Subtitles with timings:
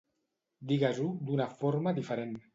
[0.71, 2.39] Digues-ho d'una forma diferent.